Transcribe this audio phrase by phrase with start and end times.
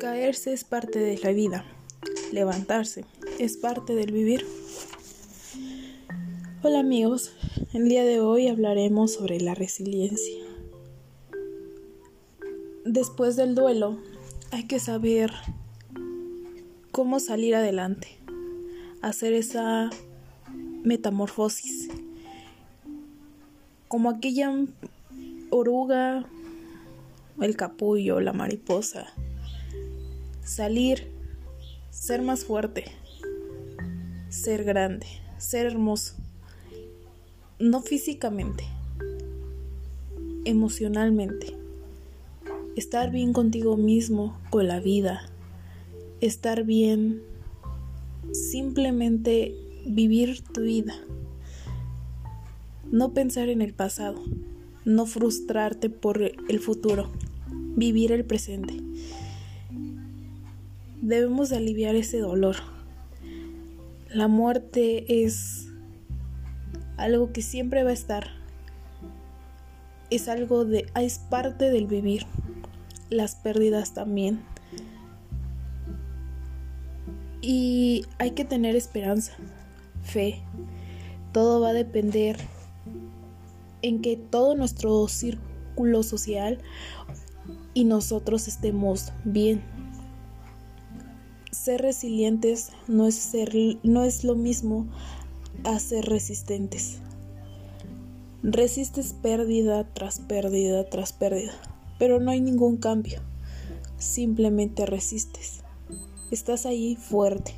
[0.00, 1.64] Caerse es parte de la vida.
[2.30, 3.06] Levantarse
[3.38, 4.46] es parte del vivir.
[6.62, 7.32] Hola amigos,
[7.72, 10.44] el día de hoy hablaremos sobre la resiliencia.
[12.84, 13.98] Después del duelo
[14.50, 15.32] hay que saber
[16.92, 18.08] cómo salir adelante,
[19.00, 19.88] hacer esa
[20.82, 21.88] metamorfosis,
[23.88, 24.52] como aquella
[25.50, 26.26] oruga,
[27.40, 29.06] el capullo, la mariposa,
[30.46, 31.08] salir,
[31.90, 32.84] ser más fuerte,
[34.28, 35.06] ser grande,
[35.38, 36.14] ser hermoso,
[37.58, 38.64] no físicamente,
[40.44, 41.56] emocionalmente,
[42.76, 45.28] estar bien contigo mismo, con la vida,
[46.20, 47.22] estar bien,
[48.32, 49.52] simplemente
[49.84, 50.94] vivir tu vida,
[52.92, 54.22] no pensar en el pasado,
[54.84, 57.10] no frustrarte por el futuro,
[57.74, 58.86] vivir el presente
[61.02, 62.56] debemos de aliviar ese dolor.
[64.08, 65.68] La muerte es
[66.96, 68.28] algo que siempre va a estar.
[70.10, 72.26] Es algo de es parte del vivir.
[73.10, 74.40] Las pérdidas también.
[77.40, 79.32] Y hay que tener esperanza,
[80.02, 80.42] fe.
[81.32, 82.36] Todo va a depender
[83.82, 86.58] en que todo nuestro círculo social
[87.74, 89.62] y nosotros estemos bien
[91.56, 94.86] ser resilientes no es, ser, no es lo mismo
[95.64, 96.98] a ser resistentes.
[98.42, 101.52] Resistes pérdida tras pérdida tras pérdida,
[101.98, 103.20] pero no hay ningún cambio.
[103.98, 105.62] Simplemente resistes.
[106.30, 107.54] Estás ahí fuerte.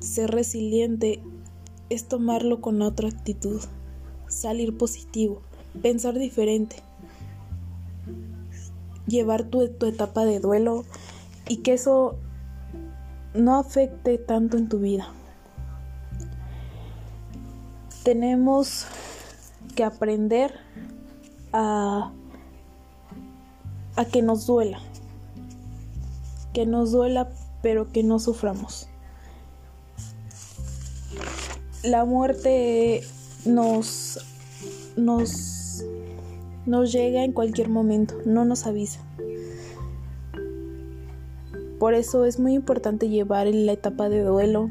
[0.00, 1.22] Ser resiliente
[1.88, 3.60] es tomarlo con otra actitud,
[4.26, 5.40] salir positivo,
[5.80, 6.76] pensar diferente,
[9.06, 10.84] llevar tu, tu etapa de duelo
[11.48, 12.16] y que eso
[13.34, 15.08] no afecte tanto en tu vida.
[18.04, 18.86] Tenemos
[19.74, 20.54] que aprender
[21.52, 22.12] a,
[23.96, 24.80] a que nos duela,
[26.52, 27.30] que nos duela
[27.62, 28.88] pero que no suframos.
[31.82, 33.02] La muerte
[33.44, 34.18] nos,
[34.96, 35.84] nos,
[36.66, 39.00] nos llega en cualquier momento, no nos avisa.
[41.78, 44.70] Por eso es muy importante llevar la etapa de duelo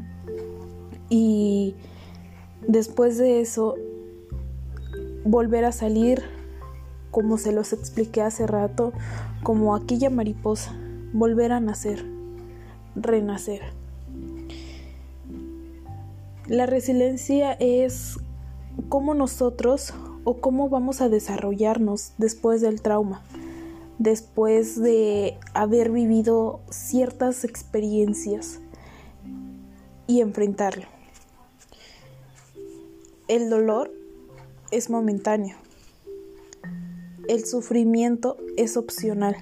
[1.09, 1.75] y
[2.67, 3.75] después de eso
[5.23, 6.21] volver a salir
[7.11, 8.91] como se los expliqué hace rato,
[9.41, 10.75] como aquella mariposa,
[11.13, 12.05] volver a nacer,
[12.95, 13.61] renacer.
[16.47, 18.19] La resiliencia es
[18.89, 19.93] cómo nosotros
[20.25, 23.23] o cómo vamos a desarrollarnos después del trauma
[23.99, 28.59] después de haber vivido ciertas experiencias
[30.07, 30.85] y enfrentarlo.
[33.27, 33.91] El dolor
[34.71, 35.57] es momentáneo.
[37.27, 39.35] El sufrimiento es opcional.